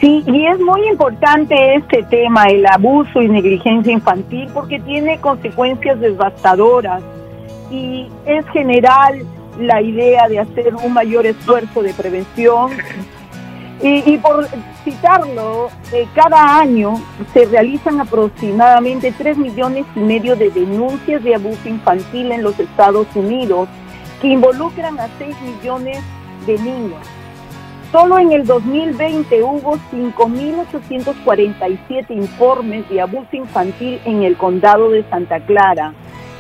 Sí, 0.01 0.25
y 0.27 0.47
es 0.47 0.59
muy 0.59 0.89
importante 0.89 1.77
este 1.77 2.03
tema, 2.05 2.47
el 2.47 2.67
abuso 2.67 3.23
y 3.23 3.29
negligencia 3.29 3.93
infantil, 3.93 4.49
porque 4.53 4.81
tiene 4.81 5.19
consecuencias 5.19 6.01
devastadoras 6.01 7.03
y 7.71 8.09
es 8.27 8.45
general 8.49 9.23
la 9.61 9.81
idea 9.81 10.29
de 10.29 10.41
hacer 10.41 10.75
un 10.75 10.93
mayor 10.93 11.25
esfuerzo 11.27 11.83
de 11.83 11.95
prevención. 11.95 12.71
Y, 13.85 14.17
por 14.19 14.47
citarlo, 14.85 15.69
eh, 15.93 16.07
cada 16.15 16.59
año 16.59 17.03
se 17.33 17.47
realizan 17.47 18.01
aproximadamente 18.01 19.11
3 19.11 19.37
millones 19.37 19.85
y 19.97 19.99
medio 19.99 20.37
de 20.37 20.51
denuncias 20.51 21.21
de 21.25 21.35
abuso 21.35 21.69
infantil 21.69 22.31
en 22.31 22.45
los 22.45 22.61
Estados 22.61 23.09
Unidos 23.17 23.69
que 24.21 24.29
involucran 24.29 25.01
a 25.01 25.09
6 25.19 25.35
millones 25.43 25.99
de 26.47 26.59
niños. 26.59 27.01
Solo 27.91 28.19
en 28.19 28.31
el 28.31 28.47
2020 28.47 29.43
hubo 29.43 29.77
5.847 29.93 32.11
informes 32.11 32.89
de 32.89 33.01
abuso 33.01 33.37
infantil 33.37 34.01
en 34.05 34.23
el 34.23 34.37
condado 34.37 34.91
de 34.91 35.03
Santa 35.11 35.41
Clara 35.41 35.93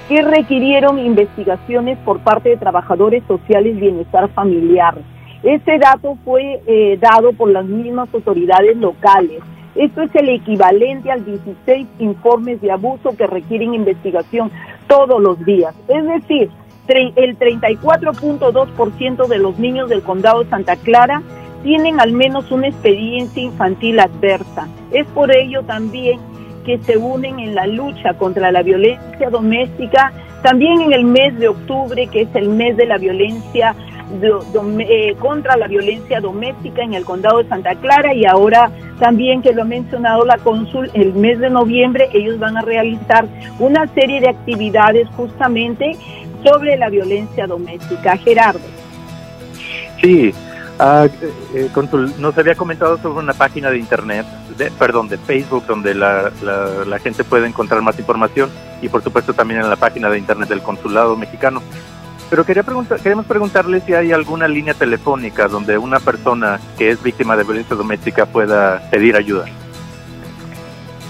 que 0.08 0.22
requirieron 0.22 0.96
investigaciones 0.98 1.98
por 2.04 2.20
parte 2.20 2.50
de 2.50 2.56
trabajadores 2.56 3.24
sociales 3.26 3.80
bienestar 3.80 4.28
familiar. 4.30 4.94
Ese 5.42 5.78
dato 5.78 6.16
fue 6.24 6.60
eh, 6.66 6.98
dado 7.00 7.32
por 7.32 7.50
las 7.50 7.64
mismas 7.64 8.08
autoridades 8.14 8.76
locales. 8.76 9.40
Esto 9.74 10.02
es 10.02 10.14
el 10.14 10.28
equivalente 10.28 11.10
al 11.10 11.24
16 11.24 11.88
informes 11.98 12.60
de 12.60 12.70
abuso 12.70 13.16
que 13.16 13.26
requieren 13.26 13.74
investigación 13.74 14.50
todos 14.86 15.20
los 15.20 15.42
días. 15.44 15.74
Es 15.88 16.04
decir, 16.04 16.50
el 16.88 17.38
34.2% 17.38 19.26
de 19.26 19.38
los 19.38 19.58
niños 19.58 19.88
del 19.88 20.02
condado 20.02 20.44
de 20.44 20.50
Santa 20.50 20.76
Clara 20.76 21.22
tienen 21.62 22.00
al 22.00 22.12
menos 22.12 22.50
una 22.50 22.68
experiencia 22.68 23.42
infantil 23.42 24.00
adversa. 24.00 24.68
Es 24.90 25.06
por 25.08 25.34
ello 25.34 25.62
también 25.62 26.20
que 26.64 26.78
se 26.78 26.96
unen 26.96 27.38
en 27.38 27.54
la 27.54 27.66
lucha 27.66 28.14
contra 28.14 28.52
la 28.52 28.62
violencia 28.62 29.30
doméstica, 29.30 30.12
también 30.42 30.80
en 30.82 30.92
el 30.92 31.04
mes 31.04 31.38
de 31.38 31.48
octubre, 31.48 32.06
que 32.08 32.22
es 32.22 32.34
el 32.34 32.48
mes 32.48 32.76
de 32.76 32.86
la 32.86 32.98
violencia 32.98 33.74
eh, 34.20 35.16
contra 35.18 35.56
la 35.56 35.66
violencia 35.66 36.20
doméstica 36.20 36.82
en 36.82 36.94
el 36.94 37.04
condado 37.04 37.38
de 37.38 37.48
Santa 37.48 37.74
Clara 37.76 38.14
y 38.14 38.24
ahora 38.24 38.70
también 38.98 39.42
que 39.42 39.52
lo 39.52 39.62
ha 39.62 39.64
mencionado 39.64 40.24
la 40.24 40.38
cónsul, 40.38 40.90
el 40.94 41.14
mes 41.14 41.38
de 41.38 41.50
noviembre 41.50 42.08
ellos 42.12 42.38
van 42.38 42.56
a 42.56 42.62
realizar 42.62 43.26
una 43.58 43.86
serie 43.94 44.20
de 44.20 44.28
actividades 44.28 45.08
justamente 45.16 45.96
sobre 46.44 46.76
la 46.76 46.88
violencia 46.88 47.46
doméstica. 47.46 48.16
Gerardo. 48.16 48.60
Sí, 50.00 50.32
Ah, 50.78 51.06
eh, 51.54 51.70
nos 52.18 52.36
había 52.36 52.54
comentado 52.54 52.98
sobre 52.98 53.22
una 53.22 53.34
página 53.34 53.70
de 53.70 53.78
internet, 53.78 54.26
de, 54.56 54.70
perdón, 54.72 55.08
de 55.08 55.18
Facebook, 55.18 55.64
donde 55.66 55.94
la, 55.94 56.32
la, 56.42 56.98
gente 56.98 57.22
puede 57.24 57.46
encontrar 57.46 57.82
más 57.82 57.98
información 58.00 58.50
y 58.80 58.88
por 58.88 59.00
supuesto 59.00 59.32
también 59.32 59.60
en 59.60 59.70
la 59.70 59.76
página 59.76 60.08
de 60.10 60.18
internet 60.18 60.48
del 60.48 60.60
Consulado 60.62 61.16
Mexicano. 61.16 61.62
Pero 62.32 62.44
quería 62.46 62.62
preguntar, 62.62 62.98
queremos 62.98 63.26
preguntarle 63.26 63.82
si 63.82 63.92
hay 63.92 64.10
alguna 64.10 64.48
línea 64.48 64.72
telefónica 64.72 65.48
donde 65.48 65.76
una 65.76 66.00
persona 66.00 66.58
que 66.78 66.88
es 66.88 67.02
víctima 67.02 67.36
de 67.36 67.44
violencia 67.44 67.76
doméstica 67.76 68.24
pueda 68.24 68.88
pedir 68.90 69.16
ayuda. 69.16 69.44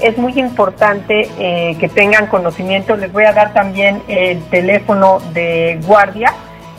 es 0.00 0.18
muy 0.18 0.38
importante 0.38 1.30
eh, 1.38 1.78
que 1.80 1.88
tengan 1.88 2.26
conocimiento. 2.26 2.94
Les 2.94 3.10
voy 3.10 3.24
a 3.24 3.32
dar 3.32 3.54
también 3.54 4.02
el 4.06 4.42
teléfono 4.50 5.20
de 5.32 5.80
guardia, 5.86 6.34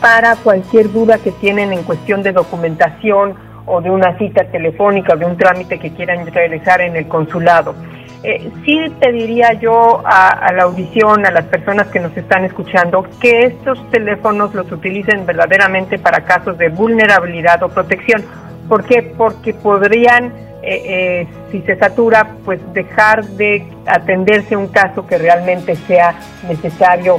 para 0.00 0.36
cualquier 0.36 0.92
duda 0.92 1.18
que 1.18 1.32
tienen 1.32 1.72
en 1.72 1.82
cuestión 1.82 2.22
de 2.22 2.32
documentación 2.32 3.34
o 3.66 3.80
de 3.80 3.90
una 3.90 4.16
cita 4.18 4.44
telefónica 4.44 5.14
o 5.14 5.16
de 5.16 5.24
un 5.24 5.36
trámite 5.36 5.78
que 5.78 5.92
quieran 5.92 6.26
realizar 6.26 6.80
en 6.80 6.96
el 6.96 7.08
consulado. 7.08 7.74
Eh, 8.22 8.50
sí 8.64 8.80
pediría 8.98 9.52
yo 9.52 10.02
a, 10.02 10.50
la 10.54 10.62
audición, 10.62 11.26
a 11.26 11.30
las 11.30 11.44
personas 11.44 11.88
que 11.88 12.00
nos 12.00 12.16
están 12.16 12.46
escuchando, 12.46 13.06
que 13.20 13.42
estos 13.42 13.78
teléfonos 13.90 14.54
los 14.54 14.72
utilicen 14.72 15.26
verdaderamente 15.26 15.98
para 15.98 16.24
casos 16.24 16.56
de 16.56 16.70
vulnerabilidad 16.70 17.62
o 17.62 17.68
protección. 17.68 18.24
¿Por 18.66 18.84
qué? 18.86 19.02
Porque 19.02 19.52
podrían, 19.52 20.32
eh, 20.66 21.22
eh, 21.22 21.26
si 21.50 21.60
se 21.62 21.76
satura, 21.76 22.36
pues 22.44 22.60
dejar 22.72 23.24
de 23.24 23.66
atenderse 23.86 24.56
un 24.56 24.68
caso 24.68 25.06
que 25.06 25.18
realmente 25.18 25.76
sea 25.76 26.14
necesario 26.48 27.18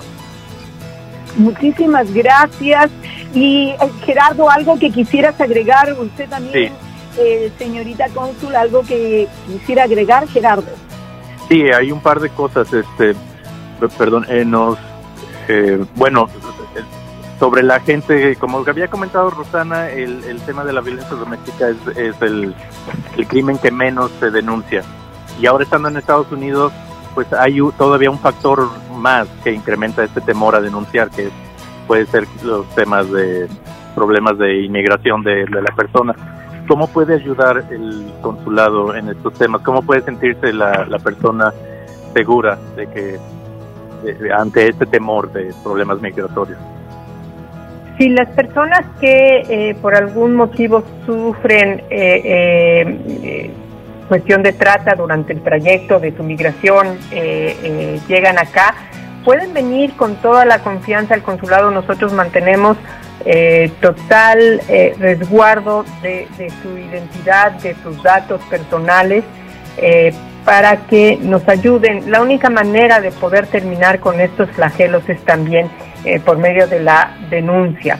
Muchísimas 1.37 2.11
gracias. 2.13 2.89
Y 3.33 3.69
eh, 3.69 3.77
Gerardo, 4.05 4.49
algo 4.49 4.79
que 4.79 4.89
quisieras 4.89 5.39
agregar, 5.39 5.95
usted 5.99 6.27
también, 6.29 6.73
eh, 7.17 7.51
señorita 7.57 8.07
cónsul, 8.13 8.55
algo 8.55 8.81
que 8.81 9.27
quisiera 9.47 9.83
agregar, 9.83 10.27
Gerardo. 10.27 10.71
Sí, 11.47 11.63
hay 11.71 11.91
un 11.91 12.01
par 12.01 12.19
de 12.19 12.29
cosas. 12.29 12.67
Este, 12.73 13.15
perdón, 13.97 14.25
eh, 14.29 14.43
nos 14.45 14.77
eh, 15.49 15.83
bueno, 15.95 16.29
sobre 17.39 17.63
la 17.63 17.79
gente, 17.79 18.35
como 18.35 18.59
había 18.59 18.87
comentado 18.87 19.31
Rosana, 19.31 19.89
el, 19.89 20.23
el 20.25 20.39
tema 20.41 20.63
de 20.63 20.73
la 20.73 20.81
violencia 20.81 21.15
doméstica 21.15 21.69
es, 21.69 21.97
es 21.97 22.21
el, 22.21 22.53
crimen 23.27 23.57
que 23.57 23.71
menos 23.71 24.11
se 24.19 24.29
denuncia. 24.29 24.83
Y 25.41 25.47
ahora 25.47 25.63
estando 25.63 25.87
en 25.87 25.97
Estados 25.97 26.31
Unidos, 26.31 26.71
pues 27.15 27.33
hay 27.33 27.57
todavía 27.79 28.11
un 28.11 28.19
factor 28.19 28.69
más 28.93 29.27
que 29.43 29.51
incrementa 29.51 30.03
este 30.03 30.21
temor 30.21 30.53
a 30.53 30.61
denunciar, 30.61 31.09
que 31.09 31.29
puede 31.87 32.05
ser 32.05 32.27
los 32.43 32.67
temas 32.75 33.11
de 33.11 33.47
problemas 33.95 34.37
de 34.37 34.65
inmigración 34.65 35.23
de, 35.23 35.47
la 35.47 35.75
persona. 35.75 36.13
¿Cómo 36.67 36.87
puede 36.87 37.15
ayudar 37.15 37.65
el 37.71 38.13
consulado 38.21 38.93
en 38.93 39.09
estos 39.09 39.33
temas? 39.33 39.61
¿Cómo 39.63 39.81
puede 39.81 40.01
sentirse 40.01 40.53
la 40.53 40.99
persona 41.03 41.51
segura 42.13 42.59
de 42.75 42.87
que 42.87 43.19
ante 44.35 44.69
este 44.69 44.85
temor 44.85 45.31
de 45.31 45.53
problemas 45.63 46.01
migratorios. 46.01 46.57
Si 47.99 48.07
las 48.07 48.29
personas 48.29 48.85
que 49.01 49.43
eh, 49.49 49.75
por 49.81 49.93
algún 49.93 50.33
motivo 50.33 50.83
sufren 51.05 51.83
eh, 51.89 52.81
eh, 53.23 53.51
cuestión 54.07 54.41
de 54.41 54.53
trata 54.53 54.95
durante 54.95 55.33
el 55.33 55.41
trayecto 55.41 55.99
de 55.99 56.15
su 56.15 56.23
migración 56.23 56.97
llegan 58.07 58.39
acá, 58.39 58.73
pueden 59.25 59.53
venir 59.53 59.93
con 59.97 60.15
toda 60.15 60.45
la 60.45 60.59
confianza 60.59 61.13
al 61.13 61.23
consulado. 61.23 61.69
Nosotros 61.71 62.13
mantenemos 62.13 62.77
total 63.81 64.61
resguardo 64.97 65.83
de, 66.01 66.27
de, 66.37 66.49
su 66.63 66.77
identidad, 66.77 67.51
de 67.61 67.75
sus 67.83 68.01
datos 68.01 68.41
personales 68.49 69.25
para 70.49 70.87
que 70.87 71.19
nos 71.21 71.47
ayuden. 71.47 72.09
La 72.09 72.23
única 72.23 72.49
manera 72.49 72.99
de 72.99 73.11
poder 73.11 73.45
terminar 73.45 73.99
con 73.99 74.19
estos 74.19 74.49
flagelos 74.49 75.07
es 75.07 75.23
también 75.23 75.67
eh, 76.05 76.19
por 76.19 76.39
medio 76.39 76.65
de 76.65 76.79
la 76.79 77.11
denuncia. 77.29 77.99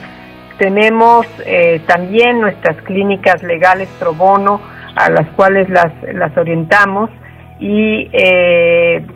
Tenemos 0.58 1.28
eh, 1.46 1.80
también 1.86 2.40
nuestras 2.40 2.76
clínicas 2.78 3.40
legales 3.44 3.88
pro 4.00 4.14
bono 4.14 4.60
a 4.96 5.08
las 5.10 5.28
cuales 5.36 5.70
las, 5.70 5.92
las 6.12 6.36
orientamos 6.36 7.08
y 7.60 8.10
eh, 8.12 9.06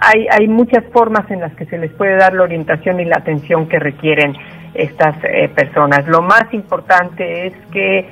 hay, 0.00 0.26
hay 0.28 0.48
muchas 0.48 0.82
formas 0.92 1.30
en 1.30 1.42
las 1.42 1.54
que 1.54 1.66
se 1.66 1.78
les 1.78 1.92
puede 1.92 2.16
dar 2.16 2.34
la 2.34 2.42
orientación 2.42 2.98
y 2.98 3.04
la 3.04 3.18
atención 3.18 3.68
que 3.68 3.78
requieren 3.78 4.34
estas 4.74 5.16
personas. 5.54 6.08
Lo 6.08 6.22
más 6.22 6.52
importante 6.52 7.46
es 7.46 7.54
que 7.70 8.08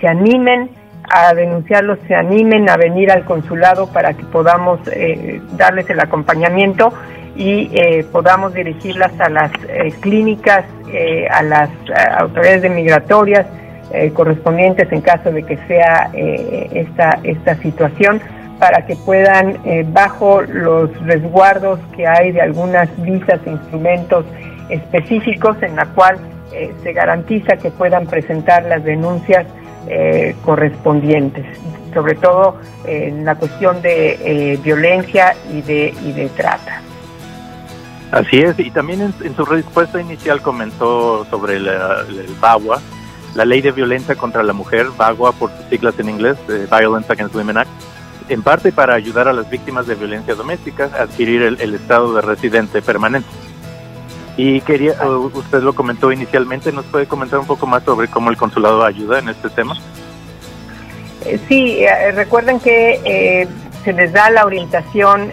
se 0.00 0.08
animen, 0.08 0.68
a 1.10 1.34
denunciarlos 1.34 1.98
se 2.06 2.14
animen 2.14 2.70
a 2.70 2.76
venir 2.76 3.10
al 3.10 3.24
consulado 3.24 3.88
para 3.88 4.14
que 4.14 4.22
podamos 4.24 4.78
eh, 4.92 5.40
darles 5.56 5.90
el 5.90 5.98
acompañamiento 5.98 6.92
y 7.34 7.68
eh, 7.74 8.06
podamos 8.12 8.54
dirigirlas 8.54 9.12
a 9.18 9.28
las 9.28 9.50
eh, 9.68 9.92
clínicas, 10.00 10.64
a 11.30 11.42
las 11.42 11.70
autoridades 12.18 12.62
de 12.62 12.68
migratorias 12.68 13.46
correspondientes 14.12 14.90
en 14.90 15.00
caso 15.02 15.30
de 15.30 15.44
que 15.44 15.56
sea 15.68 16.10
esta, 16.12 17.20
esta 17.22 17.54
situación 17.56 18.20
para 18.58 18.84
que 18.86 18.96
puedan, 18.96 19.56
bajo 19.92 20.42
los 20.42 20.90
resguardos 21.06 21.78
que 21.94 22.08
hay 22.08 22.32
de 22.32 22.40
algunas 22.40 22.88
visas 23.04 23.38
e 23.46 23.50
instrumentos 23.50 24.24
específicos 24.68 25.56
en 25.62 25.76
la 25.76 25.86
cual 25.86 26.18
se 26.82 26.92
garantiza 26.92 27.56
que 27.56 27.70
puedan 27.70 28.06
presentar 28.06 28.64
las 28.64 28.82
denuncias 28.82 29.46
eh, 29.88 30.34
correspondientes, 30.44 31.46
sobre 31.94 32.14
todo 32.14 32.56
en 32.84 33.24
la 33.24 33.34
cuestión 33.34 33.80
de 33.82 34.52
eh, 34.52 34.58
violencia 34.62 35.34
y 35.52 35.62
de, 35.62 35.94
y 36.04 36.12
de 36.12 36.28
trata. 36.28 36.82
Así 38.10 38.40
es, 38.40 38.58
y 38.58 38.70
también 38.70 39.14
en, 39.22 39.36
su 39.36 39.44
respuesta 39.44 40.00
inicial 40.00 40.42
comentó 40.42 41.24
sobre 41.30 41.56
el 41.56 41.68
BAWA, 42.40 42.80
la 43.36 43.44
Ley 43.44 43.60
de 43.60 43.70
Violencia 43.70 44.16
contra 44.16 44.42
la 44.42 44.52
Mujer, 44.52 44.88
BAWA 44.96 45.32
por 45.32 45.50
sus 45.50 45.66
siglas 45.66 45.96
en 45.98 46.08
inglés, 46.08 46.36
eh, 46.48 46.66
Violence 46.70 47.12
Against 47.12 47.34
Women 47.34 47.58
Act, 47.58 47.70
en 48.28 48.42
parte 48.42 48.72
para 48.72 48.94
ayudar 48.94 49.28
a 49.28 49.32
las 49.32 49.48
víctimas 49.48 49.86
de 49.86 49.94
violencia 49.94 50.34
doméstica 50.34 50.90
a 50.98 51.02
adquirir 51.02 51.42
el 51.42 51.74
estado 51.74 52.14
de 52.14 52.22
residente 52.22 52.82
permanente. 52.82 53.28
Y 54.36 54.60
quería, 54.62 54.94
usted 55.34 55.62
lo 55.62 55.74
comentó 55.74 56.12
inicialmente, 56.12 56.72
¿nos 56.72 56.86
puede 56.86 57.06
comentar 57.06 57.38
un 57.38 57.46
poco 57.46 57.66
más 57.66 57.82
sobre 57.84 58.08
cómo 58.08 58.30
el 58.30 58.36
consulado 58.36 58.84
ayuda 58.84 59.18
en 59.18 59.28
este 59.28 59.50
tema? 59.50 59.76
Eh, 61.24 61.38
sí, 61.48 61.80
eh, 61.80 62.12
recuerden 62.12 62.60
que 62.60 63.00
eh, 63.04 63.48
se 63.84 63.92
les 63.92 64.12
da 64.12 64.30
la 64.30 64.44
orientación 64.44 65.32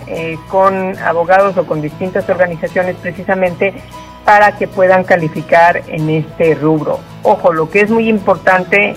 con 0.49 0.97
abogados 0.99 1.57
o 1.57 1.65
con 1.65 1.81
distintas 1.81 2.29
organizaciones 2.29 2.95
precisamente 3.01 3.73
para 4.27 4.57
que 4.57 4.67
puedan 4.67 5.05
calificar 5.05 5.83
en 5.87 6.09
este 6.09 6.53
rubro. 6.53 6.99
Ojo, 7.23 7.53
lo 7.53 7.69
que 7.69 7.79
es 7.79 7.89
muy 7.89 8.09
importante, 8.09 8.93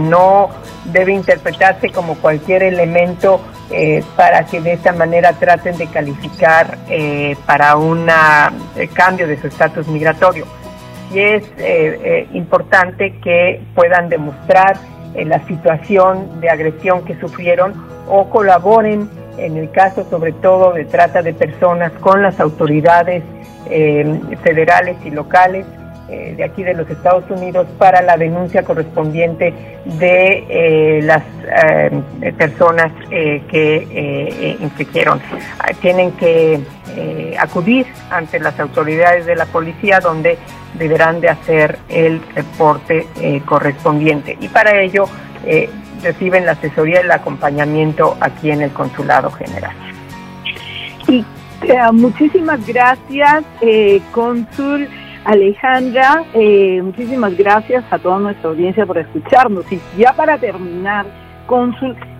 no 0.00 0.50
debe 0.84 1.12
interpretarse 1.12 1.90
como 1.90 2.14
cualquier 2.14 2.62
elemento 2.62 3.40
eh, 3.72 4.04
para 4.16 4.46
que 4.46 4.60
de 4.60 4.74
esta 4.74 4.92
manera 4.92 5.32
traten 5.32 5.76
de 5.76 5.88
calificar 5.88 6.78
eh, 6.88 7.36
para 7.46 7.74
un 7.76 8.08
eh, 8.08 8.88
cambio 8.92 9.26
de 9.26 9.40
su 9.40 9.48
estatus 9.48 9.88
migratorio. 9.88 10.44
Y 11.12 11.18
es 11.18 11.44
importante 12.32 13.16
que 13.20 13.60
puedan 13.74 14.08
demostrar 14.08 14.76
la 15.16 15.44
situación 15.48 16.40
de 16.40 16.48
agresión 16.48 17.04
que 17.04 17.18
sufrieron 17.18 17.74
o 18.08 18.30
colaboren 18.30 19.10
en 19.36 19.56
el 19.56 19.72
caso 19.72 20.06
sobre 20.08 20.30
todo 20.32 20.72
de 20.72 20.84
trata 20.84 21.22
de 21.22 21.34
personas 21.34 21.90
con 22.00 22.22
las 22.22 22.38
autoridades 22.38 23.24
federales 23.66 24.96
y 25.04 25.10
locales 25.10 25.66
eh, 26.10 26.34
de 26.36 26.42
aquí 26.42 26.64
de 26.64 26.74
los 26.74 26.90
Estados 26.90 27.22
Unidos 27.30 27.68
para 27.78 28.02
la 28.02 28.16
denuncia 28.16 28.64
correspondiente 28.64 29.54
de 29.84 30.44
eh, 30.48 31.02
las 31.02 31.22
eh, 31.64 32.32
personas 32.36 32.90
que 33.08 34.56
infligieron. 34.60 35.20
Ah, 35.60 35.68
tienen 35.80 36.10
que 36.12 36.60
acudir 37.38 37.86
ante 38.10 38.40
las 38.40 38.58
autoridades 38.58 39.24
de 39.24 39.36
la 39.36 39.46
policía 39.46 40.00
donde 40.00 40.36
deberán 40.74 41.20
de 41.20 41.28
hacer 41.28 41.78
el 41.88 42.20
reporte 42.34 43.06
correspondiente 43.46 44.36
y 44.40 44.48
para 44.48 44.80
ello 44.80 45.04
reciben 46.02 46.44
la 46.44 46.52
asesoría 46.52 47.02
y 47.02 47.04
el 47.04 47.12
acompañamiento 47.12 48.16
aquí 48.20 48.50
en 48.50 48.62
el 48.62 48.72
Consulado 48.72 49.30
General. 49.30 49.74
Y 51.06 51.24
muchísimas 51.92 52.66
gracias, 52.66 53.44
cónsul. 54.12 54.88
Alejandra, 55.24 56.24
eh, 56.32 56.80
muchísimas 56.82 57.36
gracias 57.36 57.84
a 57.90 57.98
toda 57.98 58.18
nuestra 58.18 58.50
audiencia 58.50 58.86
por 58.86 58.98
escucharnos. 58.98 59.70
Y 59.70 59.78
ya 59.98 60.12
para 60.14 60.38
terminar, 60.38 61.06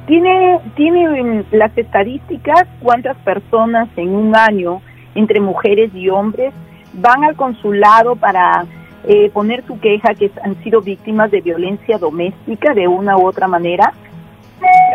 ¿tiene, 0.06 0.60
¿tiene 0.76 1.22
mm, 1.22 1.44
las 1.52 1.76
estadísticas 1.76 2.66
cuántas 2.80 3.16
personas 3.18 3.88
en 3.96 4.10
un 4.10 4.36
año, 4.36 4.82
entre 5.14 5.40
mujeres 5.40 5.90
y 5.94 6.10
hombres, 6.10 6.52
van 6.92 7.24
al 7.24 7.36
consulado 7.36 8.16
para 8.16 8.66
eh, 9.04 9.30
poner 9.32 9.64
su 9.66 9.80
queja 9.80 10.14
que 10.14 10.30
han 10.44 10.62
sido 10.62 10.82
víctimas 10.82 11.30
de 11.30 11.40
violencia 11.40 11.96
doméstica 11.96 12.74
de 12.74 12.86
una 12.86 13.16
u 13.16 13.26
otra 13.26 13.48
manera? 13.48 13.94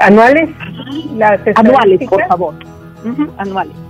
¿Anuales? 0.02 0.50
anuales, 1.56 2.08
por 2.08 2.24
favor. 2.28 2.54
anuales. 3.38 3.85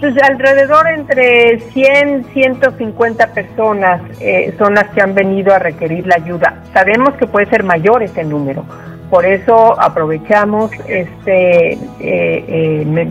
Pues 0.00 0.14
alrededor 0.22 0.86
entre 0.86 1.58
100, 1.72 2.26
150 2.32 3.26
personas 3.34 4.00
eh, 4.20 4.54
son 4.56 4.74
las 4.74 4.88
que 4.90 5.02
han 5.02 5.12
venido 5.14 5.52
a 5.52 5.58
requerir 5.58 6.06
la 6.06 6.14
ayuda. 6.14 6.62
Sabemos 6.72 7.14
que 7.14 7.26
puede 7.26 7.46
ser 7.46 7.64
mayor 7.64 8.04
ese 8.04 8.22
número, 8.22 8.64
por 9.10 9.26
eso 9.26 9.78
aprovechamos 9.80 10.70
este 10.86 11.72
eh, 11.72 11.78
eh, 12.00 13.08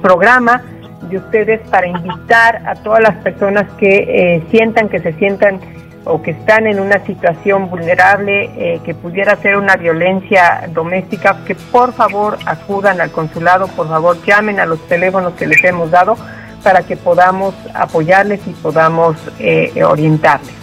programa 0.00 0.62
de 1.10 1.16
ustedes 1.16 1.68
para 1.68 1.88
invitar 1.88 2.62
a 2.64 2.76
todas 2.76 3.00
las 3.00 3.16
personas 3.16 3.66
que 3.74 4.42
sientan 4.50 4.88
que 4.88 5.00
se 5.00 5.12
sientan 5.14 5.58
o 6.04 6.22
que 6.22 6.32
están 6.32 6.66
en 6.66 6.80
una 6.80 7.04
situación 7.04 7.68
vulnerable 7.68 8.50
eh, 8.56 8.80
que 8.84 8.94
pudiera 8.94 9.36
ser 9.36 9.56
una 9.56 9.76
violencia 9.76 10.68
doméstica, 10.72 11.44
que 11.46 11.54
por 11.54 11.92
favor 11.92 12.38
acudan 12.46 13.00
al 13.00 13.10
consulado, 13.10 13.68
por 13.68 13.88
favor 13.88 14.16
llamen 14.24 14.60
a 14.60 14.66
los 14.66 14.80
teléfonos 14.88 15.34
que 15.34 15.46
les 15.46 15.62
hemos 15.64 15.90
dado 15.90 16.16
para 16.62 16.82
que 16.82 16.96
podamos 16.96 17.54
apoyarles 17.74 18.40
y 18.46 18.50
podamos 18.50 19.16
eh, 19.38 19.82
orientarles. 19.84 20.54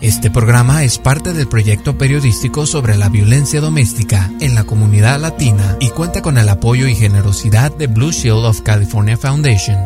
Este 0.00 0.30
programa 0.30 0.84
es 0.84 0.98
parte 0.98 1.32
del 1.32 1.48
proyecto 1.48 1.96
periodístico 1.96 2.66
sobre 2.66 2.98
la 2.98 3.08
violencia 3.08 3.62
doméstica 3.62 4.30
en 4.40 4.54
la 4.54 4.64
comunidad 4.64 5.18
latina 5.18 5.78
y 5.80 5.88
cuenta 5.88 6.20
con 6.20 6.36
el 6.36 6.50
apoyo 6.50 6.86
y 6.86 6.94
generosidad 6.94 7.74
de 7.74 7.86
Blue 7.86 8.12
Shield 8.12 8.44
of 8.44 8.60
California 8.60 9.16
Foundation. 9.16 9.78